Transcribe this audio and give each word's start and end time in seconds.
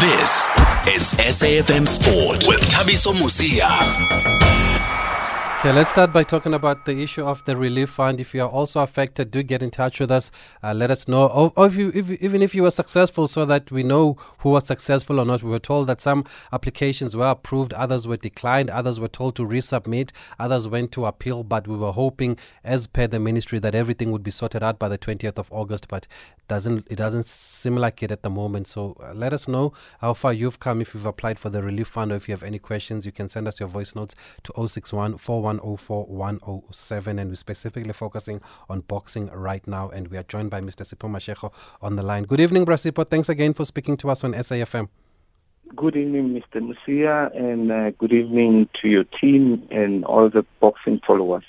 This 0.00 0.46
is 0.86 1.12
SAFM 1.14 1.88
Sport 1.88 2.46
with 2.46 2.60
Thabiso 2.60 3.12
Mosia. 3.12 4.77
Okay, 5.58 5.72
let's 5.72 5.90
start 5.90 6.12
by 6.12 6.22
talking 6.22 6.54
about 6.54 6.86
the 6.86 7.02
issue 7.02 7.24
of 7.24 7.44
the 7.44 7.56
relief 7.56 7.90
fund. 7.90 8.20
If 8.20 8.32
you 8.32 8.42
are 8.42 8.48
also 8.48 8.80
affected, 8.80 9.32
do 9.32 9.42
get 9.42 9.60
in 9.60 9.72
touch 9.72 9.98
with 9.98 10.08
us. 10.08 10.30
Uh, 10.62 10.72
let 10.72 10.88
us 10.88 11.08
know, 11.08 11.26
or, 11.26 11.52
or 11.56 11.66
if 11.66 11.74
you, 11.74 11.90
if, 11.92 12.12
even 12.22 12.42
if 12.42 12.54
you 12.54 12.62
were 12.62 12.70
successful, 12.70 13.26
so 13.26 13.44
that 13.44 13.72
we 13.72 13.82
know 13.82 14.16
who 14.38 14.50
was 14.50 14.68
successful 14.68 15.18
or 15.18 15.24
not. 15.24 15.42
We 15.42 15.50
were 15.50 15.58
told 15.58 15.88
that 15.88 16.00
some 16.00 16.24
applications 16.52 17.16
were 17.16 17.26
approved, 17.26 17.72
others 17.72 18.06
were 18.06 18.16
declined, 18.16 18.70
others 18.70 19.00
were 19.00 19.08
told 19.08 19.34
to 19.34 19.42
resubmit, 19.42 20.12
others 20.38 20.68
went 20.68 20.92
to 20.92 21.06
appeal. 21.06 21.42
But 21.42 21.66
we 21.66 21.76
were 21.76 21.90
hoping, 21.90 22.38
as 22.62 22.86
per 22.86 23.08
the 23.08 23.18
ministry, 23.18 23.58
that 23.58 23.74
everything 23.74 24.12
would 24.12 24.22
be 24.22 24.30
sorted 24.30 24.62
out 24.62 24.78
by 24.78 24.86
the 24.86 24.96
20th 24.96 25.38
of 25.38 25.50
August. 25.50 25.88
But 25.88 26.06
doesn't 26.46 26.86
it 26.88 26.96
doesn't 26.96 27.26
seem 27.26 27.74
like 27.74 28.00
it 28.02 28.12
at 28.12 28.22
the 28.22 28.30
moment. 28.30 28.68
So 28.68 28.96
uh, 29.02 29.12
let 29.12 29.32
us 29.32 29.48
know 29.48 29.72
how 30.00 30.14
far 30.14 30.32
you've 30.32 30.60
come 30.60 30.80
if 30.80 30.94
you've 30.94 31.04
applied 31.04 31.38
for 31.40 31.50
the 31.50 31.64
relief 31.64 31.88
fund, 31.88 32.12
or 32.12 32.14
if 32.14 32.28
you 32.28 32.32
have 32.32 32.44
any 32.44 32.60
questions, 32.60 33.04
you 33.04 33.10
can 33.10 33.28
send 33.28 33.48
us 33.48 33.58
your 33.58 33.68
voice 33.68 33.96
notes 33.96 34.14
to 34.44 34.68
061 34.68 35.18
104 35.48 36.04
107 36.04 37.18
and 37.18 37.30
we're 37.30 37.34
specifically 37.34 37.92
focusing 37.92 38.40
on 38.68 38.80
boxing 38.80 39.28
right 39.28 39.66
now 39.66 39.88
and 39.88 40.08
we 40.08 40.18
are 40.18 40.22
joined 40.24 40.50
by 40.50 40.60
Mr. 40.60 40.84
Sipho 40.84 41.08
Mashego 41.08 41.52
on 41.80 41.96
the 41.96 42.02
line. 42.02 42.24
Good 42.24 42.40
evening, 42.40 42.64
Bra 42.66 42.76
Sipho. 42.76 43.08
Thanks 43.08 43.30
again 43.30 43.54
for 43.54 43.64
speaking 43.64 43.96
to 43.98 44.10
us 44.10 44.24
on 44.24 44.34
SAFM. 44.34 44.88
Good 45.74 45.96
evening, 45.96 46.26
Mr. 46.38 46.60
Mosia, 46.60 47.34
and 47.34 47.72
uh, 47.72 47.90
good 47.92 48.12
evening 48.12 48.68
to 48.80 48.88
your 48.88 49.04
team 49.04 49.66
and 49.70 50.04
all 50.04 50.28
the 50.28 50.44
boxing 50.60 51.00
followers. 51.06 51.44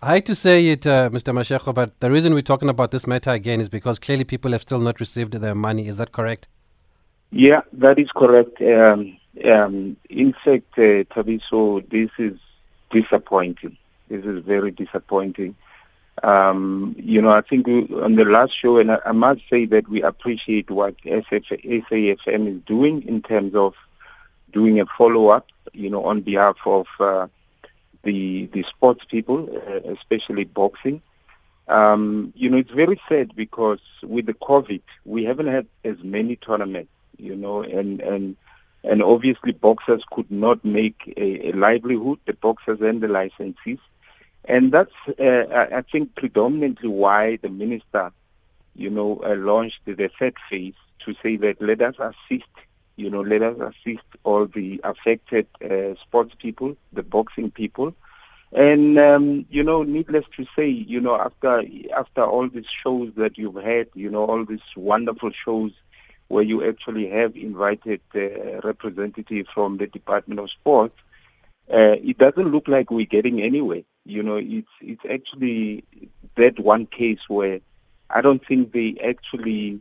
I 0.00 0.14
hate 0.14 0.26
to 0.26 0.34
say 0.34 0.66
it, 0.68 0.86
uh, 0.86 1.10
Mr. 1.10 1.32
Mashego, 1.34 1.74
but 1.74 1.98
the 2.00 2.10
reason 2.10 2.34
we're 2.34 2.42
talking 2.52 2.68
about 2.68 2.90
this 2.92 3.06
matter 3.06 3.30
again 3.30 3.60
is 3.60 3.68
because 3.68 3.98
clearly 3.98 4.24
people 4.24 4.52
have 4.52 4.62
still 4.62 4.80
not 4.80 5.00
received 5.00 5.32
their 5.34 5.54
money. 5.54 5.86
Is 5.88 5.96
that 5.98 6.12
correct? 6.12 6.48
Yeah, 7.30 7.62
that 7.72 7.98
is 7.98 8.10
correct. 8.14 8.60
Um, 8.62 9.18
um, 9.52 9.96
in 10.08 10.34
fact, 10.44 10.78
uh, 10.78 11.04
Thabiso, 11.12 11.88
this 11.90 12.10
is 12.18 12.38
disappointing. 12.94 13.76
This 14.08 14.24
is 14.24 14.44
very 14.44 14.70
disappointing. 14.70 15.56
Um, 16.22 16.94
you 16.98 17.20
know, 17.20 17.30
I 17.30 17.40
think 17.40 17.66
on 17.66 18.14
the 18.14 18.24
last 18.24 18.52
show, 18.60 18.78
and 18.78 18.92
I, 18.92 18.98
I, 19.04 19.12
must 19.12 19.40
say 19.50 19.66
that 19.66 19.88
we 19.88 20.00
appreciate 20.02 20.70
what 20.70 20.94
SF, 21.02 21.44
SAFM 21.64 22.56
is 22.56 22.62
doing 22.64 23.02
in 23.02 23.20
terms 23.20 23.54
of 23.54 23.74
doing 24.52 24.80
a 24.80 24.86
follow-up, 24.86 25.48
you 25.72 25.90
know, 25.90 26.04
on 26.04 26.20
behalf 26.20 26.56
of 26.66 26.86
uh, 27.00 27.26
the 28.04 28.48
the 28.52 28.64
sports 28.70 29.04
people, 29.10 29.48
uh, 29.68 29.92
especially 29.92 30.44
boxing. 30.44 31.02
Um, 31.66 32.32
you 32.36 32.48
know, 32.48 32.58
it's 32.58 32.70
very 32.70 33.00
sad 33.08 33.34
because 33.34 33.80
with 34.02 34.26
the 34.26 34.34
COVID, 34.34 34.82
we 35.04 35.24
haven't 35.24 35.48
had 35.48 35.66
as 35.84 35.96
many 36.04 36.36
tournaments, 36.36 36.92
you 37.18 37.34
know, 37.34 37.62
and 37.62 38.00
and 38.00 38.36
and 38.84 39.02
obviously 39.02 39.52
boxers 39.52 40.02
could 40.12 40.30
not 40.30 40.64
make 40.64 41.12
a, 41.16 41.48
a 41.48 41.52
livelihood, 41.52 42.18
the 42.26 42.34
boxers 42.34 42.80
and 42.80 43.00
the 43.00 43.06
licensees. 43.06 43.80
And 44.44 44.72
that's, 44.72 44.92
uh, 45.18 45.66
I 45.72 45.82
think, 45.90 46.14
predominantly 46.16 46.88
why 46.88 47.36
the 47.36 47.48
minister, 47.48 48.12
you 48.76 48.90
know, 48.90 49.22
uh, 49.24 49.36
launched 49.36 49.80
the 49.86 50.10
third 50.18 50.34
phase 50.50 50.74
to 51.06 51.14
say 51.22 51.36
that 51.36 51.62
let 51.62 51.80
us 51.80 51.94
assist, 51.98 52.50
you 52.96 53.08
know, 53.08 53.22
let 53.22 53.42
us 53.42 53.56
assist 53.58 54.04
all 54.22 54.46
the 54.46 54.80
affected 54.84 55.46
uh, 55.64 55.94
sports 56.02 56.34
people, 56.38 56.76
the 56.92 57.02
boxing 57.02 57.50
people. 57.50 57.94
And 58.52 58.98
um, 58.98 59.46
you 59.50 59.64
know, 59.64 59.82
needless 59.82 60.26
to 60.36 60.46
say, 60.54 60.68
you 60.68 61.00
know, 61.00 61.16
after 61.16 61.64
after 61.96 62.22
all 62.22 62.48
these 62.48 62.70
shows 62.84 63.10
that 63.16 63.36
you've 63.36 63.56
had, 63.56 63.88
you 63.94 64.10
know, 64.10 64.24
all 64.26 64.44
these 64.44 64.60
wonderful 64.76 65.32
shows 65.44 65.72
where 66.28 66.42
you 66.42 66.66
actually 66.66 67.08
have 67.08 67.36
invited 67.36 68.00
uh, 68.14 68.60
representatives 68.62 69.48
from 69.52 69.78
the 69.78 69.86
Department 69.86 70.40
of 70.40 70.50
Sports, 70.50 70.96
uh, 71.72 71.96
it 72.02 72.18
doesn't 72.18 72.50
look 72.50 72.68
like 72.68 72.90
we're 72.90 73.06
getting 73.06 73.40
anywhere. 73.40 73.82
You 74.04 74.22
know, 74.22 74.36
it's 74.36 74.68
it's 74.80 75.04
actually 75.10 75.84
that 76.36 76.58
one 76.58 76.86
case 76.86 77.20
where 77.28 77.60
I 78.10 78.20
don't 78.20 78.44
think 78.46 78.72
they 78.72 78.96
actually 79.02 79.80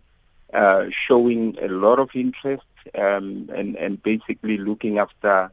uh, 0.53 0.86
showing 1.08 1.58
a 1.62 1.68
lot 1.68 2.00
of 2.00 2.09
interest 2.14 2.64
um, 2.98 3.50
and 3.53 3.76
and 3.76 4.02
basically 4.02 4.58
looking 4.58 4.98
after 4.98 5.52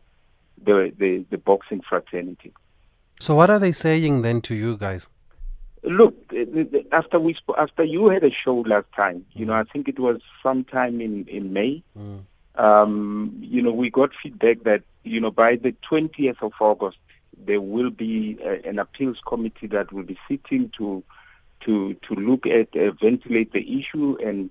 the, 0.62 0.92
the 0.96 1.24
the 1.30 1.38
boxing 1.38 1.80
fraternity. 1.80 2.52
So, 3.20 3.34
what 3.34 3.50
are 3.50 3.58
they 3.58 3.72
saying 3.72 4.22
then 4.22 4.40
to 4.42 4.54
you 4.54 4.76
guys? 4.76 5.08
Look, 5.82 6.14
after 6.92 7.18
we 7.18 7.34
sp- 7.34 7.56
after 7.58 7.84
you 7.84 8.08
had 8.08 8.22
a 8.22 8.30
show 8.30 8.56
last 8.56 8.86
time, 8.94 9.24
you 9.32 9.44
mm. 9.44 9.48
know, 9.48 9.54
I 9.54 9.64
think 9.64 9.88
it 9.88 9.98
was 9.98 10.20
sometime 10.42 11.00
in 11.00 11.26
in 11.26 11.52
May. 11.52 11.82
Mm. 11.98 12.20
Um, 12.56 13.38
you 13.40 13.62
know, 13.62 13.72
we 13.72 13.90
got 13.90 14.10
feedback 14.22 14.64
that 14.64 14.82
you 15.04 15.20
know 15.20 15.30
by 15.30 15.56
the 15.56 15.74
20th 15.90 16.42
of 16.42 16.52
August 16.60 16.98
there 17.46 17.60
will 17.60 17.90
be 17.90 18.38
a, 18.44 18.68
an 18.68 18.78
appeals 18.78 19.18
committee 19.26 19.66
that 19.68 19.92
will 19.92 20.02
be 20.02 20.18
sitting 20.28 20.70
to 20.76 21.02
to 21.60 21.94
to 22.06 22.14
look 22.14 22.46
at 22.46 22.74
uh, 22.76 22.90
ventilate 22.92 23.52
the 23.52 23.78
issue 23.78 24.16
and 24.24 24.50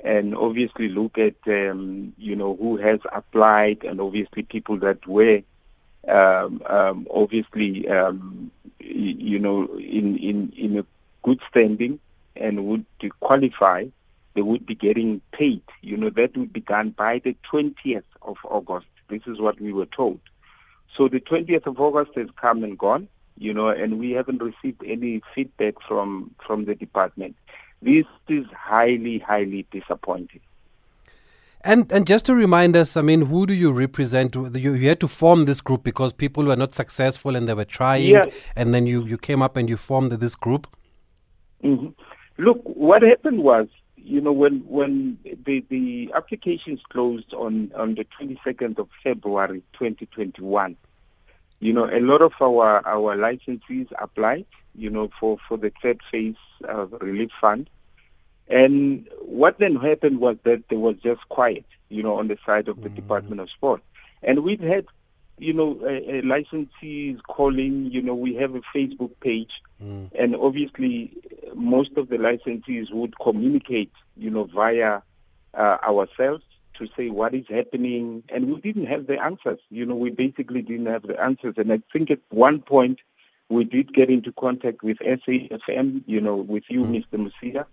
and 0.00 0.34
obviously 0.34 0.88
look 0.88 1.18
at 1.18 1.34
um, 1.46 2.12
you 2.18 2.34
know 2.34 2.56
who 2.56 2.76
has 2.76 3.00
applied 3.12 3.84
and 3.84 4.00
obviously 4.00 4.42
people 4.42 4.76
that 4.78 5.06
were 5.06 5.42
um, 6.08 6.62
um, 6.66 7.06
obviously 7.10 7.88
um, 7.88 8.50
you 8.80 9.38
know, 9.38 9.66
in, 9.78 10.16
in, 10.18 10.52
in 10.56 10.78
a 10.78 10.84
good 11.22 11.40
standing 11.48 11.98
and 12.36 12.66
would 12.66 12.84
qualify, 13.20 13.86
they 14.34 14.42
would 14.42 14.66
be 14.66 14.74
getting 14.74 15.20
paid. 15.32 15.62
You 15.82 15.96
know, 15.96 16.10
that 16.10 16.36
would 16.36 16.52
be 16.52 16.60
done 16.60 16.90
by 16.90 17.20
the 17.22 17.36
20th 17.52 18.04
of 18.22 18.36
August. 18.44 18.86
This 19.08 19.22
is 19.26 19.40
what 19.40 19.60
we 19.60 19.72
were 19.72 19.86
told. 19.86 20.20
So 20.96 21.08
the 21.08 21.20
20th 21.20 21.66
of 21.66 21.80
August 21.80 22.12
has 22.16 22.28
come 22.40 22.62
and 22.64 22.78
gone, 22.78 23.08
you 23.36 23.52
know, 23.54 23.68
and 23.68 23.98
we 23.98 24.12
haven't 24.12 24.42
received 24.42 24.82
any 24.84 25.22
feedback 25.34 25.74
from, 25.86 26.34
from 26.46 26.64
the 26.64 26.74
department. 26.74 27.36
This 27.82 28.06
is 28.28 28.46
highly, 28.54 29.18
highly 29.18 29.66
disappointing. 29.70 30.40
And 31.62 31.92
and 31.92 32.06
just 32.06 32.24
to 32.26 32.34
remind 32.34 32.74
us, 32.74 32.96
I 32.96 33.02
mean, 33.02 33.26
who 33.26 33.46
do 33.46 33.52
you 33.52 33.70
represent? 33.70 34.34
You, 34.34 34.50
you 34.74 34.88
had 34.88 35.00
to 35.00 35.08
form 35.08 35.44
this 35.44 35.60
group 35.60 35.84
because 35.84 36.12
people 36.12 36.44
were 36.44 36.56
not 36.56 36.74
successful 36.74 37.36
and 37.36 37.46
they 37.48 37.54
were 37.54 37.66
trying, 37.66 38.06
yeah. 38.06 38.24
and 38.56 38.72
then 38.72 38.86
you, 38.86 39.04
you 39.04 39.18
came 39.18 39.42
up 39.42 39.56
and 39.56 39.68
you 39.68 39.76
formed 39.76 40.12
this 40.12 40.34
group. 40.34 40.66
Mm-hmm. 41.62 41.88
Look, 42.42 42.62
what 42.64 43.02
happened 43.02 43.42
was, 43.42 43.68
you 43.96 44.22
know, 44.22 44.32
when 44.32 44.60
when 44.60 45.18
the 45.24 45.62
the 45.68 46.10
applications 46.14 46.80
closed 46.88 47.34
on 47.34 47.70
on 47.76 47.94
the 47.94 48.06
22nd 48.18 48.78
of 48.78 48.88
February 49.04 49.62
2021, 49.74 50.76
you 51.58 51.74
know, 51.74 51.84
a 51.84 52.00
lot 52.00 52.22
of 52.22 52.32
our 52.40 52.86
our 52.86 53.16
licensees 53.18 53.88
applied, 53.98 54.46
you 54.74 54.88
know, 54.88 55.10
for 55.20 55.36
for 55.46 55.58
the 55.58 55.70
third 55.82 56.00
phase 56.10 56.36
of 56.64 56.94
relief 57.02 57.30
fund 57.38 57.68
and 58.50 59.06
what 59.20 59.58
then 59.58 59.76
happened 59.76 60.20
was 60.20 60.36
that 60.44 60.64
there 60.68 60.78
was 60.78 60.96
just 61.02 61.20
quiet, 61.28 61.64
you 61.88 62.02
know, 62.02 62.16
on 62.16 62.28
the 62.28 62.36
side 62.44 62.68
of 62.68 62.82
the 62.82 62.88
mm 62.88 62.96
Department 62.96 63.40
of 63.40 63.48
Sport. 63.50 63.80
And 64.22 64.42
we've 64.42 64.60
had, 64.60 64.86
you 65.38 65.52
know, 65.52 65.78
uh, 65.82 65.86
uh, 65.86 66.22
licensees 66.22 67.22
calling, 67.22 67.90
you 67.90 68.02
know, 68.02 68.14
we 68.14 68.34
have 68.34 68.54
a 68.56 68.60
Facebook 68.74 69.12
page, 69.20 69.52
mm. 69.82 70.10
and 70.18 70.34
obviously 70.36 71.12
most 71.54 71.92
of 71.96 72.08
the 72.08 72.16
licensees 72.16 72.92
would 72.92 73.14
communicate, 73.20 73.92
you 74.16 74.30
know, 74.30 74.44
via 74.44 75.00
uh, 75.54 75.76
ourselves 75.82 76.42
to 76.74 76.88
say 76.96 77.08
what 77.08 77.34
is 77.34 77.44
happening, 77.48 78.24
and 78.30 78.52
we 78.52 78.60
didn't 78.60 78.86
have 78.86 79.06
the 79.06 79.22
answers. 79.22 79.60
You 79.70 79.86
know, 79.86 79.94
we 79.94 80.10
basically 80.10 80.62
didn't 80.62 80.86
have 80.86 81.02
the 81.02 81.18
answers. 81.22 81.54
And 81.56 81.72
I 81.72 81.80
think 81.92 82.10
at 82.10 82.20
one 82.30 82.60
point 82.60 82.98
we 83.48 83.64
did 83.64 83.94
get 83.94 84.10
into 84.10 84.32
contact 84.32 84.82
with 84.82 84.98
SAFM, 84.98 86.02
you 86.06 86.20
know, 86.20 86.36
with 86.36 86.64
you, 86.68 86.82
mm. 86.82 87.04
Mr. 87.04 87.30
Mosia 87.30 87.66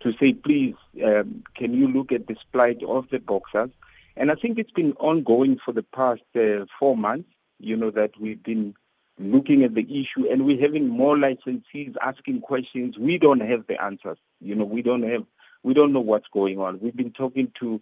to 0.00 0.12
say, 0.18 0.32
please, 0.32 0.74
um, 1.04 1.42
can 1.54 1.74
you 1.74 1.88
look 1.88 2.12
at 2.12 2.26
the 2.26 2.36
plight 2.52 2.82
of 2.82 3.08
the 3.10 3.18
boxers? 3.18 3.70
And 4.16 4.30
I 4.30 4.34
think 4.34 4.58
it's 4.58 4.70
been 4.70 4.92
ongoing 4.94 5.58
for 5.64 5.72
the 5.72 5.82
past 5.82 6.22
uh, 6.34 6.66
four 6.78 6.96
months, 6.96 7.28
you 7.58 7.76
know, 7.76 7.90
that 7.90 8.12
we've 8.20 8.42
been 8.42 8.74
looking 9.18 9.62
at 9.64 9.74
the 9.74 9.82
issue 9.82 10.26
and 10.30 10.46
we're 10.46 10.60
having 10.60 10.88
more 10.88 11.16
licensees 11.16 11.94
asking 12.02 12.40
questions. 12.40 12.98
We 12.98 13.18
don't 13.18 13.40
have 13.40 13.66
the 13.66 13.82
answers. 13.82 14.18
You 14.40 14.54
know, 14.54 14.64
we 14.64 14.82
don't 14.82 15.02
have, 15.02 15.24
we 15.62 15.74
don't 15.74 15.92
know 15.92 16.00
what's 16.00 16.28
going 16.32 16.58
on. 16.58 16.80
We've 16.80 16.96
been 16.96 17.12
talking 17.12 17.52
to 17.60 17.80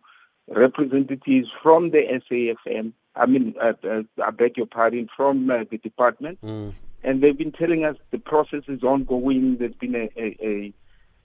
representatives 0.49 1.49
from 1.63 1.91
the 1.91 2.03
SAFM, 2.31 2.93
I 3.19 3.27
mean, 3.27 3.55
uh, 3.61 3.73
uh, 3.85 4.03
I 4.25 4.31
beg 4.31 4.57
your 4.57 4.67
pardon, 4.67 5.09
from 5.15 5.51
uh, 5.51 5.65
the 5.71 5.79
department. 5.79 6.39
Mm. 6.43 6.75
And 7.03 7.23
they've 7.23 7.37
been 7.37 7.53
telling 7.53 7.85
us 7.85 7.97
the 8.11 8.19
process 8.19 8.63
is 8.69 8.83
ongoing. 8.83 9.57
There's 9.59 9.75
been 9.75 9.95
a, 9.95 10.11
a, 10.17 10.37
a 10.43 10.73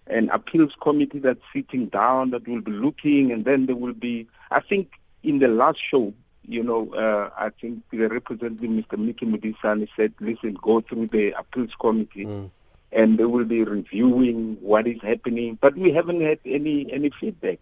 an 0.07 0.29
appeals 0.29 0.73
committee 0.81 1.19
that's 1.19 1.41
sitting 1.53 1.87
down 1.87 2.31
that 2.31 2.47
will 2.47 2.61
be 2.61 2.71
looking, 2.71 3.31
and 3.31 3.45
then 3.45 3.65
there 3.65 3.75
will 3.75 3.93
be. 3.93 4.27
I 4.51 4.59
think 4.59 4.91
in 5.23 5.39
the 5.39 5.47
last 5.47 5.79
show, 5.79 6.13
you 6.47 6.63
know, 6.63 6.93
uh, 6.93 7.29
I 7.37 7.49
think 7.49 7.83
the 7.91 8.07
representative, 8.07 8.69
Mr. 8.69 8.97
Mickey 8.97 9.25
Mudisani, 9.25 9.87
said, 9.95 10.13
"Listen, 10.19 10.57
go 10.61 10.81
through 10.81 11.07
the 11.07 11.31
appeals 11.31 11.71
committee." 11.79 12.25
Mm. 12.25 12.49
And 12.91 13.17
they 13.17 13.25
will 13.25 13.45
be 13.45 13.63
reviewing 13.63 14.57
what 14.61 14.85
is 14.85 15.01
happening, 15.01 15.57
but 15.59 15.75
we 15.75 15.91
haven't 15.91 16.21
had 16.21 16.39
any 16.45 16.91
any 16.91 17.09
feedback. 17.19 17.59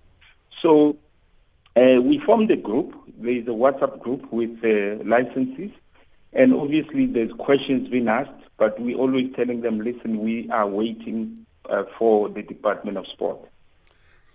So 0.61 0.97
Uh, 1.75 2.01
we 2.01 2.19
formed 2.19 2.51
a 2.51 2.57
group. 2.57 2.93
There 3.19 3.31
is 3.31 3.47
a 3.47 3.51
WhatsApp 3.51 3.99
group 3.99 4.29
with 4.31 4.59
uh, 4.63 5.01
licenses, 5.05 5.71
and 6.33 6.53
obviously 6.53 7.05
there's 7.05 7.31
questions 7.33 7.87
being 7.87 8.09
asked, 8.09 8.31
but 8.57 8.77
we're 8.79 8.97
always 8.97 9.33
telling 9.35 9.61
them, 9.61 9.79
listen, 9.79 10.19
we 10.19 10.49
are 10.49 10.67
waiting 10.67 11.40
uh, 11.69 11.83
for 11.97 12.29
the 12.29 12.41
Department 12.41 12.97
of 12.97 13.05
Sport. 13.07 13.39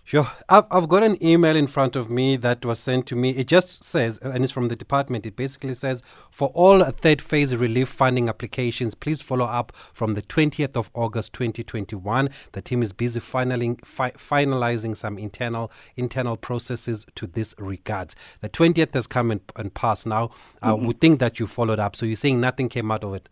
Sure. 0.06 0.28
I've, 0.49 0.67
I've 0.70 0.88
got 0.88 1.02
an 1.02 1.20
email 1.20 1.56
in 1.56 1.67
front 1.67 1.96
of 1.96 2.08
me 2.08 2.37
that 2.37 2.64
was 2.64 2.78
sent 2.78 3.06
to 3.06 3.17
me. 3.17 3.31
It 3.31 3.49
just 3.49 3.82
says, 3.82 4.20
and 4.20 4.44
it's 4.44 4.52
from 4.52 4.69
the 4.69 4.76
department, 4.76 5.26
it 5.26 5.34
basically 5.34 5.75
says, 5.75 6.00
for 6.31 6.50
all 6.55 6.84
third 6.84 7.20
phase 7.20 7.56
relief 7.56 7.88
funding 7.88 8.28
applications, 8.28 8.94
please 8.94 9.20
follow 9.20 9.46
up 9.46 9.73
from 9.75 10.14
the 10.14 10.23
20th 10.23 10.76
of 10.76 10.90
August 10.94 11.32
2021. 11.32 12.31
The 12.52 12.62
team 12.62 12.84
is 12.84 12.93
busy 12.93 13.19
finaling, 13.19 13.84
fi- 13.84 14.12
finalizing 14.12 14.96
some 14.96 15.19
internal 15.19 15.73
internal 15.96 16.37
processes 16.37 17.05
to 17.17 17.26
this 17.26 17.56
regards. 17.58 18.14
The 18.43 18.49
20th 18.49 18.94
has 18.94 19.08
come 19.08 19.32
and, 19.32 19.40
and 19.56 19.75
passed 19.75 20.06
now. 20.06 20.31
Uh, 20.62 20.76
mm-hmm. 20.76 20.87
We 20.87 20.93
think 20.94 21.19
that 21.19 21.40
you 21.40 21.49
followed 21.49 21.81
up. 21.81 21.96
So 21.96 22.06
you're 22.06 22.14
saying 22.14 22.40
nothing 22.40 22.69
came 22.69 22.93
out 22.93 23.02
of 23.02 23.12
it? 23.14 23.28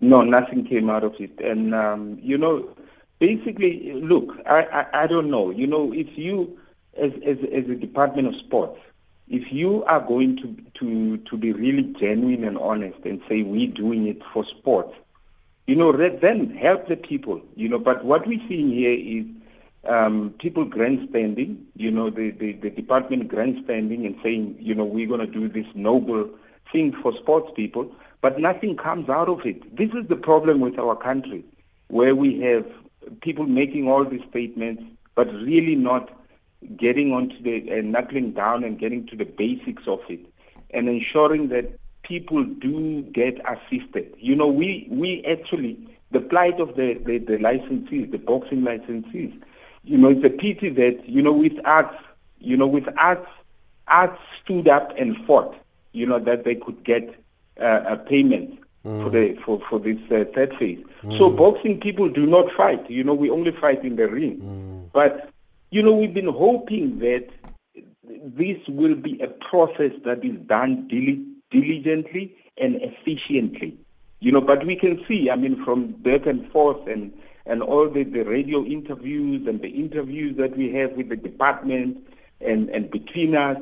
No, 0.00 0.22
nothing 0.22 0.64
came 0.64 0.88
out 0.88 1.04
of 1.04 1.16
it. 1.18 1.38
And, 1.38 1.74
um, 1.74 2.18
you 2.22 2.38
know, 2.38 2.66
basically, 3.18 3.92
look, 3.94 4.36
I, 4.46 4.62
I, 4.62 5.02
I 5.02 5.06
don't 5.06 5.30
know. 5.30 5.50
You 5.50 5.66
know, 5.66 5.92
if 5.92 6.16
you, 6.16 6.58
as, 7.00 7.12
as, 7.26 7.38
as 7.52 7.68
a 7.70 7.74
Department 7.74 8.28
of 8.28 8.34
Sports, 8.36 8.78
if 9.28 9.52
you 9.52 9.84
are 9.84 10.00
going 10.00 10.36
to, 10.38 10.56
to, 10.80 11.18
to 11.18 11.36
be 11.36 11.52
really 11.52 11.94
genuine 12.00 12.44
and 12.44 12.56
honest 12.58 12.98
and 13.04 13.20
say 13.28 13.42
we're 13.42 13.70
doing 13.70 14.06
it 14.06 14.22
for 14.32 14.44
sports, 14.44 14.94
you 15.66 15.76
know, 15.76 15.92
then 15.92 16.50
help 16.56 16.88
the 16.88 16.96
people, 16.96 17.42
you 17.54 17.68
know. 17.68 17.78
But 17.78 18.04
what 18.04 18.26
we're 18.26 18.40
seeing 18.48 18.70
here 18.70 18.92
is 18.94 19.26
um, 19.86 20.34
people 20.38 20.64
grandstanding, 20.64 21.66
you 21.76 21.90
know, 21.90 22.08
the, 22.08 22.30
the, 22.30 22.52
the 22.52 22.70
department 22.70 23.28
grandstanding 23.28 24.06
and 24.06 24.16
saying, 24.22 24.56
you 24.58 24.74
know, 24.74 24.84
we're 24.86 25.06
going 25.06 25.20
to 25.20 25.26
do 25.26 25.46
this 25.46 25.66
noble 25.74 26.30
thing 26.72 26.94
for 27.02 27.14
sports 27.18 27.52
people, 27.54 27.92
but 28.22 28.40
nothing 28.40 28.76
comes 28.76 29.10
out 29.10 29.28
of 29.28 29.44
it. 29.44 29.76
This 29.76 29.90
is 29.90 30.08
the 30.08 30.16
problem 30.16 30.60
with 30.60 30.78
our 30.78 30.96
country, 30.96 31.44
where 31.88 32.16
we 32.16 32.40
have 32.40 32.66
people 33.20 33.46
making 33.46 33.88
all 33.88 34.04
these 34.04 34.22
statements, 34.30 34.82
but 35.14 35.32
really 35.32 35.74
not 35.74 36.10
getting 36.76 37.12
onto 37.12 37.40
the 37.42 37.70
uh, 37.72 37.82
knuckling 37.82 38.32
down 38.32 38.64
and 38.64 38.78
getting 38.78 39.06
to 39.06 39.16
the 39.16 39.24
basics 39.24 39.82
of 39.86 40.00
it, 40.08 40.20
and 40.70 40.88
ensuring 40.88 41.48
that 41.48 41.78
people 42.02 42.44
do 42.44 43.02
get 43.12 43.38
assisted. 43.46 44.14
You 44.18 44.34
know, 44.36 44.48
we 44.48 44.86
we 44.90 45.24
actually 45.24 45.78
the 46.10 46.20
plight 46.20 46.58
of 46.60 46.74
the, 46.76 46.94
the, 47.04 47.18
the 47.18 47.36
licensees, 47.36 48.10
the 48.10 48.18
boxing 48.18 48.62
licensees. 48.62 49.32
You 49.84 49.98
know, 49.98 50.08
it's 50.08 50.24
a 50.24 50.30
pity 50.30 50.70
that 50.70 51.08
you 51.08 51.22
know 51.22 51.32
with 51.32 51.52
arts, 51.64 51.96
you 52.38 52.56
know, 52.56 52.66
with 52.66 52.84
arts, 52.96 53.28
arts 53.86 54.20
stood 54.42 54.68
up 54.68 54.92
and 54.98 55.16
fought. 55.26 55.54
You 55.92 56.06
know 56.06 56.18
that 56.18 56.44
they 56.44 56.54
could 56.54 56.84
get 56.84 57.14
uh, 57.60 57.84
a 57.88 57.96
payment 57.96 58.58
mm. 58.84 59.02
for 59.02 59.10
the 59.10 59.36
for 59.44 59.60
for 59.68 59.78
this 59.78 59.98
uh, 60.10 60.24
third 60.34 60.54
phase. 60.58 60.84
Mm. 61.02 61.18
So 61.18 61.30
boxing 61.30 61.80
people 61.80 62.08
do 62.08 62.26
not 62.26 62.52
fight. 62.56 62.88
You 62.90 63.04
know, 63.04 63.14
we 63.14 63.30
only 63.30 63.52
fight 63.52 63.84
in 63.84 63.96
the 63.96 64.08
ring. 64.08 64.38
Mm. 64.38 64.92
But 64.92 65.30
you 65.70 65.82
know, 65.82 65.92
we've 65.92 66.14
been 66.14 66.32
hoping 66.32 66.98
that 67.00 67.28
this 68.04 68.58
will 68.68 68.94
be 68.94 69.20
a 69.20 69.28
process 69.28 69.92
that 70.04 70.24
is 70.24 70.36
done 70.46 70.88
dil- 70.88 71.24
diligently 71.50 72.34
and 72.56 72.76
efficiently. 72.82 73.76
You 74.20 74.32
know, 74.32 74.40
but 74.40 74.66
we 74.66 74.74
can 74.74 75.04
see, 75.06 75.30
I 75.30 75.36
mean, 75.36 75.64
from 75.64 75.92
back 75.92 76.26
and 76.26 76.50
forth 76.50 76.86
and 76.88 77.12
and 77.46 77.62
all 77.62 77.88
the, 77.88 78.04
the 78.04 78.22
radio 78.22 78.62
interviews 78.64 79.46
and 79.46 79.60
the 79.62 79.70
interviews 79.70 80.36
that 80.36 80.56
we 80.56 80.70
have 80.74 80.92
with 80.92 81.08
the 81.08 81.16
department 81.16 81.96
and, 82.42 82.68
and 82.68 82.90
between 82.90 83.34
us, 83.34 83.56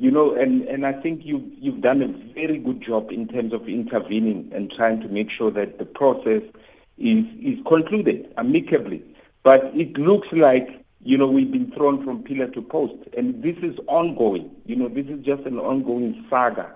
you 0.00 0.10
know, 0.10 0.34
and, 0.34 0.62
and 0.62 0.86
I 0.86 0.94
think 0.94 1.20
you've, 1.24 1.44
you've 1.58 1.82
done 1.82 2.00
a 2.00 2.08
very 2.32 2.56
good 2.56 2.80
job 2.82 3.10
in 3.10 3.28
terms 3.28 3.52
of 3.52 3.68
intervening 3.68 4.50
and 4.54 4.72
trying 4.74 4.98
to 5.02 5.08
make 5.08 5.30
sure 5.30 5.50
that 5.50 5.78
the 5.78 5.84
process 5.84 6.42
is, 6.96 7.26
is 7.42 7.58
concluded 7.68 8.32
amicably. 8.38 9.04
But 9.42 9.62
it 9.74 9.98
looks 9.98 10.28
like, 10.32 10.68
you 11.02 11.18
know, 11.18 11.26
we've 11.26 11.52
been 11.52 11.70
thrown 11.72 12.02
from 12.02 12.22
pillar 12.22 12.48
to 12.48 12.62
post. 12.62 12.94
And 13.14 13.42
this 13.42 13.58
is 13.58 13.78
ongoing. 13.88 14.50
You 14.64 14.76
know, 14.76 14.88
this 14.88 15.04
is 15.04 15.22
just 15.22 15.42
an 15.42 15.58
ongoing 15.58 16.24
saga. 16.30 16.74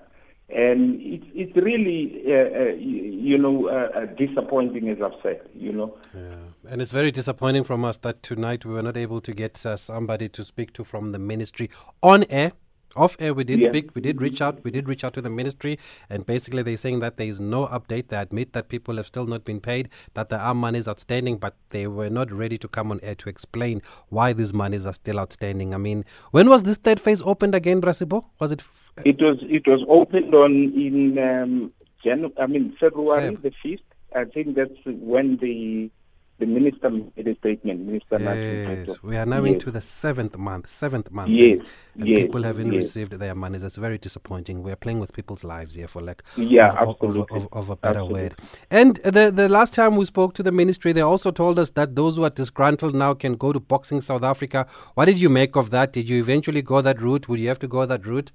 And 0.50 1.00
it's, 1.00 1.24
it's 1.34 1.56
really, 1.56 2.22
uh, 2.26 2.60
uh, 2.60 2.74
you 2.74 3.38
know, 3.38 3.68
uh, 3.68 4.00
uh, 4.00 4.04
disappointing, 4.04 4.90
as 4.90 4.98
I've 5.00 5.18
said, 5.22 5.40
you 5.54 5.72
know. 5.72 5.96
Yeah. 6.14 6.70
And 6.70 6.82
it's 6.82 6.90
very 6.90 7.10
disappointing 7.10 7.64
from 7.64 7.86
us 7.86 7.96
that 7.98 8.22
tonight 8.22 8.66
we 8.66 8.74
were 8.74 8.82
not 8.82 8.98
able 8.98 9.22
to 9.22 9.32
get 9.32 9.64
uh, 9.64 9.78
somebody 9.78 10.28
to 10.28 10.44
speak 10.44 10.74
to 10.74 10.84
from 10.84 11.12
the 11.12 11.18
ministry 11.18 11.70
on 12.02 12.24
air 12.24 12.52
off 12.96 13.16
air, 13.18 13.34
we 13.34 13.44
did 13.44 13.62
yeah. 13.62 13.68
speak, 13.68 13.94
we 13.94 14.00
did 14.00 14.20
reach 14.20 14.40
out, 14.40 14.62
we 14.64 14.70
did 14.70 14.88
reach 14.88 15.04
out 15.04 15.14
to 15.14 15.22
the 15.22 15.30
ministry, 15.30 15.78
and 16.10 16.26
basically 16.26 16.62
they're 16.62 16.76
saying 16.76 17.00
that 17.00 17.16
there 17.16 17.26
is 17.26 17.40
no 17.40 17.66
update. 17.66 18.08
They 18.08 18.16
admit 18.16 18.52
that 18.52 18.68
people 18.68 18.96
have 18.96 19.06
still 19.06 19.26
not 19.26 19.44
been 19.44 19.60
paid, 19.60 19.88
that 20.14 20.28
there 20.28 20.40
are 20.40 20.54
monies 20.54 20.88
outstanding, 20.88 21.38
but 21.38 21.54
they 21.70 21.86
were 21.86 22.10
not 22.10 22.30
ready 22.30 22.58
to 22.58 22.68
come 22.68 22.90
on 22.90 23.00
air 23.02 23.14
to 23.16 23.28
explain 23.28 23.82
why 24.08 24.32
these 24.32 24.52
monies 24.52 24.86
are 24.86 24.94
still 24.94 25.18
outstanding. 25.18 25.74
I 25.74 25.78
mean, 25.78 26.04
when 26.30 26.48
was 26.48 26.62
this 26.62 26.76
third 26.76 27.00
phase 27.00 27.22
opened 27.22 27.54
again, 27.54 27.80
Bra 27.80 27.92
Sipho? 27.92 28.24
Was 28.38 28.52
it? 28.52 28.62
It 29.04 29.20
was. 29.20 29.38
It 29.42 29.66
was 29.66 29.84
opened 29.88 30.34
on 30.34 30.52
in 30.52 31.18
um, 31.18 31.72
January. 32.02 32.32
I 32.38 32.46
mean 32.46 32.76
February 32.78 33.34
Feb. 33.34 33.42
the 33.42 33.52
fifth. 33.62 33.82
I 34.14 34.24
think 34.24 34.54
that's 34.54 34.78
when 34.84 35.38
the 35.38 35.90
the 36.38 36.46
minister 36.46 36.90
made 36.90 37.28
a 37.28 37.36
statement. 37.36 37.80
Minister 37.80 38.18
yes, 38.20 39.02
we 39.02 39.16
are 39.16 39.24
now 39.24 39.42
yes. 39.44 39.54
into 39.54 39.70
the 39.70 39.80
seventh 39.80 40.36
month. 40.36 40.68
Seventh 40.68 41.10
month. 41.12 41.30
Yes, 41.30 41.60
and 41.94 42.08
yes, 42.08 42.22
people 42.22 42.42
haven't 42.42 42.72
yes. 42.72 42.84
received 42.84 43.12
their 43.12 43.34
monies. 43.34 43.62
That's 43.62 43.76
very 43.76 43.98
disappointing. 43.98 44.62
We 44.62 44.72
are 44.72 44.76
playing 44.76 44.98
with 44.98 45.12
people's 45.12 45.44
lives 45.44 45.76
here 45.76 45.86
for 45.86 46.02
lack 46.02 46.22
yeah, 46.36 46.72
of, 46.72 46.88
absolutely. 46.90 47.36
Of, 47.36 47.44
of, 47.44 47.48
of, 47.52 47.70
a 47.70 47.76
better 47.76 48.00
absolutely. 48.00 48.22
word. 48.22 48.34
And 48.70 48.96
the 48.96 49.30
the 49.30 49.48
last 49.48 49.74
time 49.74 49.94
we 49.94 50.04
spoke 50.04 50.34
to 50.34 50.42
the 50.42 50.52
ministry, 50.52 50.92
they 50.92 51.02
also 51.02 51.30
told 51.30 51.58
us 51.58 51.70
that 51.70 51.94
those 51.94 52.16
who 52.16 52.24
are 52.24 52.30
disgruntled 52.30 52.94
now 52.94 53.14
can 53.14 53.34
go 53.34 53.52
to 53.52 53.60
Boxing 53.60 54.00
South 54.00 54.24
Africa. 54.24 54.66
What 54.94 55.04
did 55.04 55.20
you 55.20 55.28
make 55.28 55.54
of 55.56 55.70
that? 55.70 55.92
Did 55.92 56.08
you 56.08 56.18
eventually 56.20 56.62
go 56.62 56.80
that 56.80 57.00
route? 57.00 57.28
Would 57.28 57.38
you 57.38 57.48
have 57.48 57.60
to 57.60 57.68
go 57.68 57.86
that 57.86 58.06
route? 58.06 58.32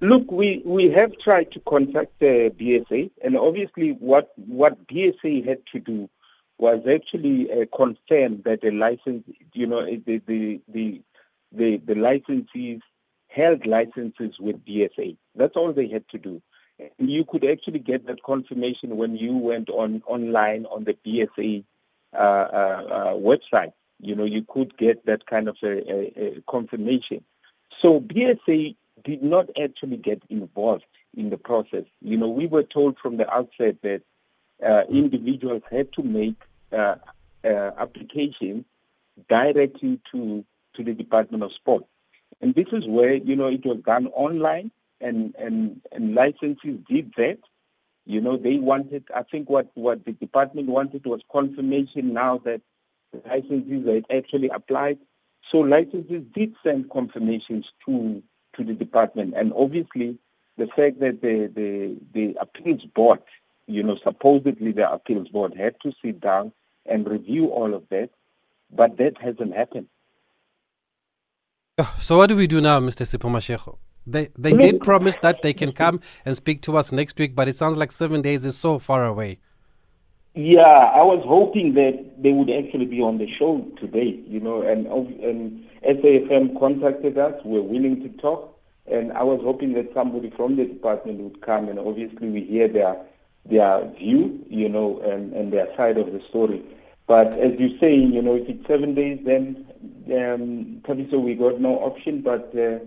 Look, 0.00 0.32
we, 0.32 0.62
we 0.64 0.90
have 0.90 1.12
tried 1.22 1.52
to 1.52 1.60
contact 1.60 2.20
uh, 2.20 2.26
the 2.26 2.52
BSA, 2.58 3.10
and 3.22 3.36
obviously, 3.36 3.90
what 4.00 4.32
what 4.36 4.88
BSA 4.88 5.46
had 5.46 5.58
to 5.72 5.78
do 5.78 6.08
was 6.58 6.82
actually 6.88 7.50
uh, 7.50 7.64
confirmed 7.74 8.44
that 8.44 8.60
the 8.62 8.70
license, 8.70 9.24
you 9.52 9.66
know, 9.66 9.84
the 9.84 10.22
the 10.26 10.60
the 10.68 11.02
the, 11.54 11.76
the 11.78 11.94
licensees 11.94 12.80
held 13.28 13.66
licenses 13.66 14.36
with 14.38 14.64
BSA. 14.64 15.16
That's 15.34 15.56
all 15.56 15.72
they 15.72 15.88
had 15.88 16.08
to 16.10 16.18
do. 16.18 16.42
And 16.98 17.10
you 17.10 17.24
could 17.24 17.44
actually 17.44 17.78
get 17.78 18.06
that 18.06 18.22
confirmation 18.22 18.96
when 18.96 19.16
you 19.16 19.36
went 19.36 19.68
on 19.68 20.02
online 20.06 20.66
on 20.66 20.84
the 20.84 20.96
BSA 21.06 21.64
uh, 22.14 22.16
uh, 22.16 22.86
uh, 22.90 23.12
website. 23.14 23.72
You 24.00 24.14
know, 24.14 24.24
you 24.24 24.44
could 24.46 24.76
get 24.76 25.06
that 25.06 25.26
kind 25.26 25.48
of 25.48 25.56
a, 25.62 25.66
a, 25.68 26.36
a 26.38 26.42
confirmation. 26.48 27.24
So 27.80 28.00
BSA 28.00 28.76
did 29.04 29.22
not 29.22 29.48
actually 29.62 29.96
get 29.96 30.22
involved 30.28 30.84
in 31.14 31.30
the 31.30 31.36
process. 31.36 31.84
You 32.00 32.16
know, 32.16 32.28
we 32.28 32.46
were 32.46 32.62
told 32.62 32.98
from 32.98 33.16
the 33.16 33.30
outset 33.32 33.76
that 33.82 34.02
uh, 34.66 34.82
individuals 34.88 35.62
had 35.70 35.92
to 35.94 36.02
make 36.02 36.36
uh, 36.72 36.96
uh, 37.44 37.70
application 37.78 38.64
directly 39.28 40.00
to 40.10 40.44
to 40.74 40.82
the 40.82 40.94
Department 40.94 41.42
of 41.42 41.52
Sport. 41.52 41.84
And 42.40 42.54
this 42.54 42.68
is 42.72 42.86
where, 42.86 43.14
you 43.14 43.36
know, 43.36 43.46
it 43.46 43.64
was 43.64 43.78
done 43.84 44.06
online 44.08 44.70
and, 45.00 45.34
and, 45.38 45.80
and 45.92 46.16
licensees 46.16 46.86
did 46.86 47.12
that. 47.16 47.38
You 48.04 48.20
know, 48.20 48.36
they 48.36 48.56
wanted, 48.56 49.04
I 49.14 49.22
think 49.22 49.48
what, 49.48 49.70
what 49.74 50.04
the 50.04 50.12
department 50.12 50.68
wanted 50.68 51.04
was 51.04 51.20
confirmation 51.30 52.12
now 52.12 52.38
that 52.44 52.60
the 53.12 53.20
licenses 53.28 53.86
had 53.86 54.06
actually 54.16 54.48
applied. 54.48 54.98
So 55.50 55.58
licenses 55.58 56.24
did 56.34 56.54
send 56.64 56.90
confirmations 56.90 57.66
to, 57.86 58.22
to 58.56 58.64
the 58.64 58.72
department. 58.72 59.34
And 59.36 59.52
obviously, 59.54 60.18
the 60.56 60.66
fact 60.66 61.00
that 61.00 61.20
the, 61.20 61.50
the, 61.54 61.96
the 62.12 62.34
appeals 62.40 62.84
board, 62.94 63.20
you 63.66 63.82
know, 63.82 63.96
supposedly 64.02 64.72
the 64.72 64.90
appeals 64.90 65.28
board 65.28 65.54
had 65.56 65.74
to 65.82 65.92
sit 66.02 66.20
down 66.20 66.52
and 66.86 67.08
review 67.08 67.48
all 67.48 67.74
of 67.74 67.84
that, 67.90 68.10
but 68.70 68.96
that 68.98 69.20
hasn't 69.20 69.54
happened. 69.54 69.88
Oh, 71.78 71.94
so 71.98 72.18
what 72.18 72.28
do 72.28 72.36
we 72.36 72.46
do 72.46 72.60
now, 72.60 72.80
Mr. 72.80 73.06
Sipho 73.06 73.30
Mashego? 73.30 73.78
They 74.06 74.28
they 74.36 74.52
did 74.52 74.80
promise 74.80 75.16
that 75.18 75.42
they 75.42 75.52
can 75.52 75.72
come 75.72 76.00
and 76.24 76.36
speak 76.36 76.60
to 76.62 76.76
us 76.76 76.90
next 76.90 77.18
week, 77.18 77.36
but 77.36 77.48
it 77.48 77.56
sounds 77.56 77.76
like 77.76 77.92
seven 77.92 78.20
days 78.20 78.44
is 78.44 78.56
so 78.56 78.78
far 78.78 79.04
away. 79.04 79.38
Yeah, 80.34 80.62
I 80.62 81.02
was 81.02 81.22
hoping 81.26 81.74
that 81.74 82.22
they 82.22 82.32
would 82.32 82.50
actually 82.50 82.86
be 82.86 83.00
on 83.00 83.18
the 83.18 83.28
show 83.38 83.64
today, 83.78 84.20
you 84.26 84.40
know, 84.40 84.62
and 84.62 84.86
and 84.86 85.64
SAFM 85.84 86.58
contacted 86.58 87.16
us. 87.16 87.34
We're 87.44 87.62
willing 87.62 88.02
to 88.02 88.08
talk, 88.20 88.58
and 88.90 89.12
I 89.12 89.22
was 89.22 89.40
hoping 89.42 89.74
that 89.74 89.92
somebody 89.94 90.30
from 90.30 90.56
the 90.56 90.64
department 90.64 91.20
would 91.20 91.40
come, 91.42 91.68
and 91.68 91.78
obviously 91.78 92.28
we 92.28 92.42
hear 92.42 92.66
their 92.66 92.96
their 93.46 93.88
view, 93.98 94.44
you 94.48 94.68
know, 94.68 95.00
and, 95.00 95.32
and 95.32 95.52
their 95.52 95.68
side 95.76 95.98
of 95.98 96.06
the 96.12 96.20
story. 96.28 96.62
But 97.06 97.34
as 97.38 97.52
you 97.58 97.76
say, 97.78 97.94
you 97.94 98.22
know, 98.22 98.36
if 98.36 98.48
it's 98.48 98.66
seven 98.66 98.94
days, 98.94 99.18
then 99.24 99.66
um, 100.14 100.82
so 101.10 101.18
we 101.18 101.34
got 101.34 101.60
no 101.60 101.78
option 101.78 102.22
but 102.22 102.54
uh, 102.56 102.78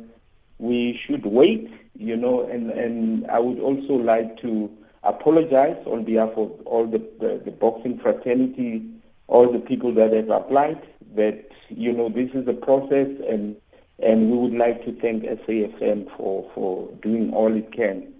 we 0.57 0.99
should 1.05 1.25
wait, 1.25 1.69
you 1.95 2.15
know, 2.15 2.47
and, 2.49 2.71
and 2.71 3.27
I 3.27 3.39
would 3.39 3.59
also 3.59 3.93
like 3.93 4.39
to 4.41 4.69
apologize 5.03 5.77
on 5.85 6.05
behalf 6.05 6.31
of 6.37 6.51
all 6.65 6.87
the, 6.87 6.99
the, 7.19 7.41
the 7.43 7.51
boxing 7.51 7.99
fraternity, 7.99 8.89
all 9.27 9.51
the 9.51 9.59
people 9.59 9.93
that 9.95 10.13
have 10.13 10.29
applied, 10.29 10.81
that, 11.15 11.49
you 11.69 11.91
know, 11.91 12.09
this 12.09 12.29
is 12.33 12.47
a 12.47 12.53
process 12.53 13.09
and 13.29 13.55
and 13.99 14.29
we 14.29 14.37
would 14.37 14.57
like 14.57 14.83
to 14.83 14.91
thank 14.99 15.23
SAFM 15.23 16.05
for, 16.17 16.51
for 16.53 16.89
doing 17.01 17.31
all 17.33 17.55
it 17.55 17.71
can 17.71 18.14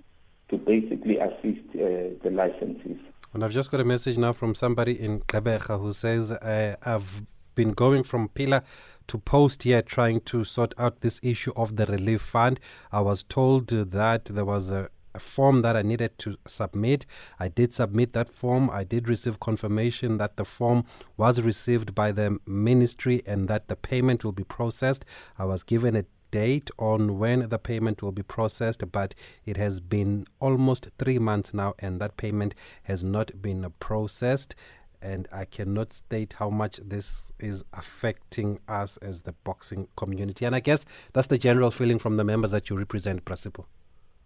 to 0.49 0.57
basically 0.57 1.17
assist 1.17 1.65
uh, 1.73 2.13
the 2.23 2.29
licensees. 2.29 2.99
And 3.33 3.43
I've 3.43 3.51
just 3.51 3.71
got 3.71 3.81
a 3.81 3.83
message 3.83 4.17
now 4.17 4.31
from 4.31 4.55
somebody 4.55 4.99
in 4.99 5.19
Gqeberha 5.19 5.79
who 5.81 5.91
says, 5.91 6.31
uh, 6.31 6.75
I've 6.83 7.23
been 7.55 7.71
going 7.71 8.03
from 8.03 8.29
pillar 8.29 8.61
to 9.07 9.17
post 9.17 9.63
here 9.63 9.81
trying 9.81 10.21
to 10.21 10.43
sort 10.43 10.73
out 10.77 11.01
this 11.01 11.19
issue 11.23 11.51
of 11.55 11.77
the 11.77 11.85
relief 11.85 12.21
fund. 12.21 12.59
I 12.91 13.01
was 13.01 13.23
told 13.23 13.67
that 13.67 14.25
there 14.25 14.45
was 14.45 14.71
a, 14.71 14.89
a 15.13 15.19
form 15.19 15.61
that 15.63 15.75
I 15.75 15.81
needed 15.81 16.17
to 16.19 16.37
submit. 16.47 17.05
I 17.39 17.47
did 17.47 17.73
submit 17.73 18.13
that 18.13 18.29
form. 18.29 18.69
I 18.69 18.83
did 18.83 19.07
receive 19.07 19.39
confirmation 19.39 20.17
that 20.17 20.35
the 20.35 20.45
form 20.45 20.85
was 21.17 21.41
received 21.41 21.95
by 21.95 22.11
the 22.11 22.37
ministry 22.45 23.21
and 23.25 23.47
that 23.47 23.67
the 23.67 23.75
payment 23.75 24.23
will 24.23 24.33
be 24.33 24.43
processed. 24.43 25.05
I 25.37 25.45
was 25.45 25.63
given 25.63 25.95
a 25.95 26.05
date 26.31 26.69
on 26.77 27.19
when 27.19 27.49
the 27.49 27.59
payment 27.59 28.01
will 28.01 28.11
be 28.11 28.23
processed, 28.23 28.83
but 28.91 29.15
it 29.45 29.57
has 29.57 29.79
been 29.79 30.25
almost 30.39 30.89
three 30.97 31.19
months 31.19 31.53
now, 31.53 31.73
and 31.79 31.99
that 32.01 32.17
payment 32.17 32.55
has 32.83 33.03
not 33.03 33.41
been 33.41 33.73
processed. 33.79 34.55
And 35.01 35.27
I 35.31 35.45
cannot 35.45 35.93
state 35.93 36.33
how 36.39 36.49
much 36.49 36.77
this 36.77 37.31
is 37.39 37.63
affecting 37.73 38.59
us 38.67 38.97
as 38.97 39.21
the 39.21 39.33
boxing 39.33 39.87
community. 39.95 40.45
And 40.45 40.55
I 40.55 40.61
guess 40.61 40.83
that's 41.13 41.27
the 41.27 41.37
general 41.37 41.69
feeling 41.69 41.99
from 41.99 42.17
the 42.17 42.23
members 42.23 42.51
that 42.51 42.69
you 42.69 42.77
represent, 42.77 43.23
Bra 43.23 43.35
Sipho. 43.35 43.65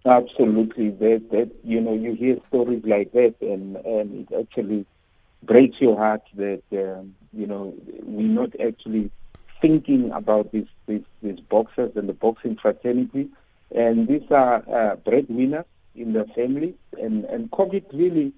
Absolutely. 0.05 0.91
That, 0.91 1.29
that 1.31 1.51
you 1.65 1.81
know, 1.81 1.93
you 1.93 2.13
hear 2.13 2.37
stories 2.47 2.83
like 2.85 3.11
that, 3.11 3.35
and, 3.41 3.75
and 3.77 4.27
it 4.29 4.39
actually 4.39 4.85
breaks 5.43 5.79
your 5.79 5.97
heart 5.97 6.21
that 6.35 6.61
um, 6.73 7.15
you 7.33 7.47
know 7.47 7.73
we're 8.03 8.27
not 8.27 8.49
actually 8.59 9.09
thinking 9.61 10.11
about 10.11 10.51
these, 10.51 10.67
these, 10.87 11.03
these 11.21 11.39
boxers 11.39 11.91
and 11.95 12.07
the 12.07 12.13
boxing 12.13 12.55
fraternity. 12.55 13.29
And 13.75 14.07
these 14.07 14.29
are 14.31 14.63
uh, 14.71 14.95
breadwinners 14.95 15.65
in 15.95 16.13
the 16.13 16.25
family. 16.35 16.75
And, 16.99 17.25
and 17.25 17.51
COVID 17.51 17.85
really 17.93 18.33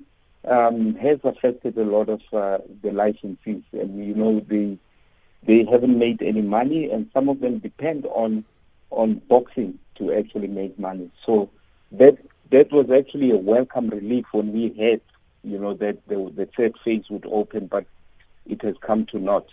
um, 0.47 0.95
has 0.95 1.19
affected 1.23 1.77
a 1.77 1.83
lot 1.83 2.09
of 2.09 2.21
uh, 2.33 2.57
the 2.81 2.89
licensees. 2.89 3.63
And, 3.71 4.05
you 4.05 4.15
know, 4.15 4.39
they, 4.39 4.77
they 5.43 5.65
haven't 5.71 5.97
made 5.97 6.21
any 6.21 6.41
money, 6.41 6.89
and 6.89 7.09
some 7.13 7.29
of 7.29 7.39
them 7.39 7.59
depend 7.59 8.05
on, 8.07 8.43
on 8.89 9.21
boxing 9.27 9.79
to 9.95 10.13
actually 10.13 10.47
make 10.47 10.77
money. 10.77 11.09
So 11.25 11.49
that, 11.91 12.17
that 12.51 12.71
was 12.71 12.89
actually 12.91 13.31
a 13.31 13.37
welcome 13.37 13.89
relief 13.89 14.25
when 14.31 14.51
we 14.53 14.69
had, 14.77 15.01
you 15.43 15.57
know, 15.57 15.73
that 15.75 16.05
the, 16.07 16.31
the 16.35 16.47
third 16.57 16.75
phase 16.83 17.05
would 17.09 17.25
open, 17.31 17.67
but 17.67 17.85
it 18.47 18.61
has 18.63 18.75
come 18.81 19.05
to 19.07 19.19
naught. 19.19 19.47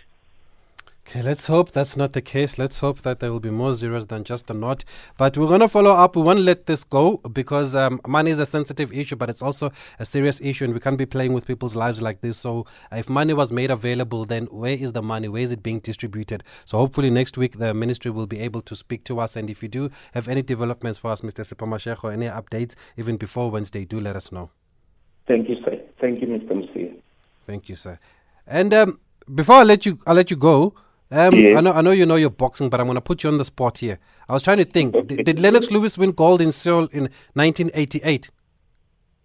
Okay, 1.09 1.23
let's 1.23 1.47
hope 1.47 1.71
that's 1.71 1.97
not 1.97 2.13
the 2.13 2.21
case. 2.21 2.59
Let's 2.59 2.77
hope 2.77 3.01
that 3.01 3.19
there 3.19 3.31
will 3.31 3.39
be 3.39 3.49
more 3.49 3.73
zeros 3.73 4.05
than 4.05 4.23
just 4.23 4.47
a 4.51 4.53
knot. 4.53 4.85
But 5.17 5.35
we're 5.39 5.47
going 5.47 5.61
to 5.61 5.67
follow 5.67 5.89
up. 5.89 6.15
We 6.15 6.21
won't 6.21 6.41
let 6.41 6.67
this 6.67 6.83
go 6.83 7.17
because 7.17 7.73
um, 7.73 7.99
money 8.07 8.29
is 8.29 8.37
a 8.37 8.45
sensitive 8.45 8.93
issue, 8.93 9.15
but 9.15 9.27
it's 9.27 9.41
also 9.41 9.71
a 9.97 10.05
serious 10.05 10.39
issue, 10.39 10.65
and 10.65 10.73
we 10.75 10.79
can't 10.79 10.99
be 10.99 11.07
playing 11.07 11.33
with 11.33 11.47
people's 11.47 11.75
lives 11.75 11.99
like 11.99 12.21
this. 12.21 12.37
So, 12.37 12.67
if 12.91 13.09
money 13.09 13.33
was 13.33 13.51
made 13.51 13.71
available, 13.71 14.23
then 14.23 14.45
where 14.51 14.73
is 14.73 14.91
the 14.91 15.01
money? 15.01 15.27
Where 15.27 15.41
is 15.41 15.51
it 15.51 15.63
being 15.63 15.79
distributed? 15.79 16.43
So, 16.65 16.77
hopefully, 16.77 17.09
next 17.09 17.39
week 17.39 17.57
the 17.57 17.73
ministry 17.73 18.11
will 18.11 18.27
be 18.27 18.39
able 18.41 18.61
to 18.61 18.75
speak 18.75 19.03
to 19.05 19.19
us. 19.19 19.35
And 19.35 19.49
if 19.49 19.63
you 19.63 19.67
do 19.67 19.89
have 20.13 20.27
any 20.27 20.43
developments 20.43 20.99
for 20.99 21.09
us, 21.09 21.21
Mr. 21.21 21.43
Sipho 21.43 22.03
or 22.03 22.11
any 22.11 22.27
updates, 22.27 22.75
even 22.97 23.17
before 23.17 23.49
Wednesday, 23.49 23.83
do 23.83 23.99
let 23.99 24.15
us 24.15 24.31
know. 24.31 24.51
Thank 25.27 25.49
you, 25.49 25.55
sir. 25.65 25.81
Thank 25.99 26.21
you, 26.21 26.27
Mr. 26.27 26.51
Mosia. 26.51 27.01
Thank 27.47 27.67
you, 27.67 27.75
sir. 27.75 27.97
And 28.45 28.71
um, 28.75 28.99
before 29.33 29.55
I 29.55 29.63
let 29.63 29.87
you, 29.87 29.97
I 30.05 30.13
let 30.13 30.29
you 30.29 30.37
go. 30.37 30.75
Um. 31.11 31.33
I 31.33 31.61
know, 31.61 31.71
I 31.71 31.81
know 31.81 31.91
you 31.91 32.05
know 32.05 32.15
your 32.15 32.29
boxing, 32.29 32.69
but 32.69 32.79
I'm 32.79 32.85
going 32.85 32.95
to 32.95 33.01
put 33.01 33.23
you 33.23 33.29
on 33.29 33.37
the 33.37 33.45
spot 33.45 33.79
here. 33.79 33.97
I 34.27 34.33
was 34.33 34.43
trying 34.43 34.57
to 34.57 34.65
think. 34.65 34.93
did, 35.07 35.25
did 35.25 35.39
Lennox 35.39 35.71
Lewis 35.71 35.97
win 35.97 36.11
gold 36.11 36.39
in 36.41 36.51
Seoul 36.51 36.85
in 36.91 37.09
1988? 37.33 38.29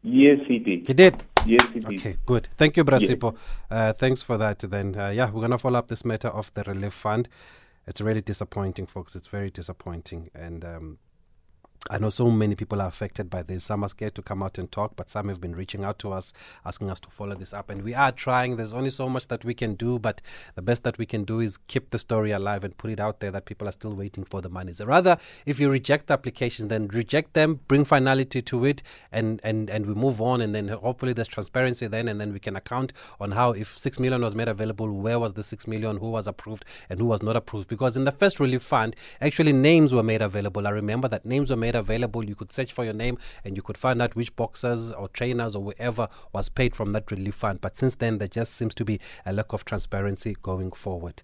Yes, 0.03 0.39
he 0.47 0.59
did. 0.59 0.87
He 0.87 0.95
did. 0.95 1.23
Yes, 1.47 1.67
he 1.73 1.81
did. 1.81 1.99
Okay, 1.99 2.17
good. 2.25 2.49
Thank 2.57 2.77
you, 2.77 2.85
Bra 2.85 2.99
Sipho. 2.99 3.33
Yes. 3.33 3.41
Uh, 3.71 3.93
thanks 3.93 4.23
for 4.23 4.39
that. 4.39 4.59
Then, 4.61 4.97
uh, 4.99 5.09
yeah, 5.09 5.27
we're 5.27 5.41
going 5.41 5.51
to 5.51 5.59
follow 5.59 5.79
up 5.79 5.89
this 5.89 6.05
matter 6.05 6.29
of 6.29 6.53
the 6.55 6.63
relief 6.65 6.95
fund. 6.95 7.29
It's 7.87 8.01
really 8.01 8.23
disappointing, 8.23 8.87
folks. 8.87 9.15
It's 9.15 9.29
very 9.29 9.51
disappointing, 9.51 10.31
and 10.35 10.65
um, 10.65 10.99
I 11.91 11.99
know 11.99 12.09
so 12.09 12.31
many 12.31 12.55
people 12.55 12.81
are 12.81 12.89
affected 12.89 13.29
by 13.29 13.43
this. 13.43 13.65
Some 13.65 13.85
are 13.85 13.91
scared 13.91 14.15
to 14.15 14.23
come 14.23 14.43
out 14.43 14.57
and 14.57 14.73
talk, 14.73 14.97
but 14.97 15.11
some 15.11 15.29
have 15.29 15.39
been 15.39 15.55
reaching 15.55 15.85
out 15.85 15.99
to 15.99 16.13
us, 16.13 16.33
asking 16.65 16.89
us 16.89 16.99
to 17.01 17.11
follow 17.11 17.35
this 17.35 17.53
up. 17.53 17.69
And 17.69 17.83
we 17.83 17.93
are 17.93 18.11
trying. 18.11 18.57
There's 18.57 18.73
only 18.73 18.89
so 18.89 19.07
much 19.07 19.29
that 19.29 19.45
we 19.45 19.53
can 19.53 19.75
do, 19.75 19.99
but 19.99 20.23
the 20.55 20.63
best 20.63 20.83
that 20.85 20.97
we 20.97 21.05
can 21.05 21.25
do 21.25 21.41
is 21.41 21.59
keep 21.59 21.91
the 21.91 21.99
story 21.99 22.31
alive 22.31 22.65
and 22.65 22.75
put 22.79 22.91
it 22.91 23.01
out 23.01 23.21
there 23.21 23.31
that 23.33 23.45
people 23.45 23.69
are 23.69 23.73
still 23.73 23.95
waiting 23.95 24.25
for 24.25 24.41
the 24.41 24.49
money. 24.49 24.73
So 24.73 24.87
rather, 24.87 25.19
if 25.45 25.61
you 25.61 25.71
reject 25.71 26.07
the 26.07 26.15
applications, 26.15 26.69
then 26.69 26.89
reject 26.89 27.35
them, 27.35 27.61
bring 27.69 27.85
finality 27.85 28.41
to 28.41 28.65
it, 28.65 28.83
and, 29.13 29.43
and, 29.45 29.69
and 29.69 29.85
we 29.85 29.93
move 29.93 30.23
on. 30.23 30.41
And 30.41 30.55
then 30.55 30.69
hopefully 30.69 31.13
there's 31.13 31.29
transparency 31.29 31.87
then, 31.87 32.09
and 32.09 32.19
then 32.19 32.33
we 32.33 32.41
can 32.41 32.57
account 32.57 32.95
on 33.21 33.33
how, 33.33 33.53
if 33.53 33.77
6 33.77 33.99
million 33.99 34.23
was 34.23 34.35
made 34.35 34.49
available, 34.49 34.91
where 34.91 35.19
was 35.19 35.35
the 35.35 35.43
6 35.43 35.67
million, 35.67 35.99
who 35.99 36.09
was 36.09 36.27
approved, 36.27 36.65
and 36.89 36.99
who 36.99 37.07
was 37.07 37.23
not 37.23 37.37
approved. 37.37 37.69
Because 37.69 37.95
in 37.95 38.05
the 38.05 38.13
first 38.13 38.41
relief 38.41 38.63
fund, 38.63 38.97
actually 39.21 39.53
names 39.53 39.93
were 39.93 40.03
made 40.03 40.23
available. 40.23 40.67
I 40.67 40.71
remember 40.71 41.09
that 41.09 41.27
names 41.27 41.51
were 41.51 41.57
made 41.57 41.74
made 41.75 41.79
available. 41.79 42.25
You 42.25 42.35
could 42.35 42.53
search 42.53 42.73
for 42.73 42.85
your 42.85 42.95
name 42.95 43.19
and 43.45 43.57
you 43.57 43.63
could 43.63 43.77
find 43.77 44.01
out 44.01 44.17
which 44.17 44.35
boxers 44.37 44.93
or 44.93 45.09
trainers 45.09 45.55
or 45.55 45.73
whoever 45.73 46.09
was 46.33 46.49
paid 46.49 46.75
from 46.75 46.93
that 46.93 47.11
relief 47.11 47.35
fund. 47.35 47.61
But 47.61 47.77
since 47.77 47.97
then, 47.97 48.19
there 48.19 48.29
just 48.29 48.55
seems 48.55 48.75
to 48.77 48.85
be 48.85 49.01
a 49.27 49.33
lack 49.33 49.53
of 49.53 49.65
transparency 49.65 50.37
going 50.43 50.73
forward. 50.73 51.23